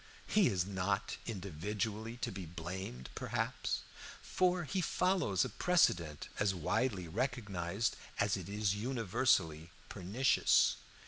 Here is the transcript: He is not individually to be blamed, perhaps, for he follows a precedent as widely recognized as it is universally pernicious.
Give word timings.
He 0.25 0.47
is 0.47 0.65
not 0.65 1.17
individually 1.27 2.17
to 2.21 2.31
be 2.31 2.47
blamed, 2.47 3.11
perhaps, 3.13 3.81
for 4.19 4.63
he 4.63 4.81
follows 4.81 5.45
a 5.45 5.47
precedent 5.49 6.27
as 6.39 6.55
widely 6.55 7.07
recognized 7.07 7.95
as 8.19 8.35
it 8.35 8.49
is 8.49 8.73
universally 8.73 9.69
pernicious. 9.89 10.77